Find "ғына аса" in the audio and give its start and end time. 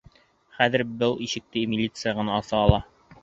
2.21-2.57